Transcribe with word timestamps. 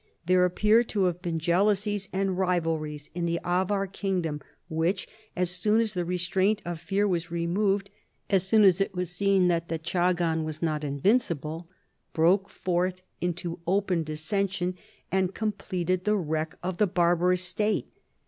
There 0.25 0.45
appear 0.45 0.83
to 0.85 1.03
have 1.03 1.21
been 1.21 1.37
jealousies 1.37 2.09
and 2.11 2.35
rivalries 2.35 3.11
in 3.13 3.27
the 3.27 3.39
Avar 3.45 3.85
kingdom 3.85 4.41
which, 4.67 5.07
as 5.35 5.51
soon 5.51 5.79
as 5.79 5.93
the 5.93 6.03
restraint 6.03 6.59
of 6.65 6.79
fear 6.79 7.07
was 7.07 7.29
removed, 7.29 7.91
as 8.27 8.41
soon 8.41 8.63
as 8.63 8.81
it 8.81 8.95
was 8.95 9.11
seen 9.11 9.47
that 9.49 9.69
the 9.69 9.77
chagan 9.77 10.43
was 10.43 10.59
not 10.59 10.83
invincible, 10.83 11.69
broke 12.13 12.49
forth 12.49 13.03
into 13.21 13.59
open 13.67 14.01
dissension 14.03 14.75
and 15.11 15.35
completed 15.35 16.03
the 16.03 16.17
wreck 16.17 16.57
of 16.63 16.77
the 16.79 16.87
barbarous 16.87 17.43
state. 17.43 17.93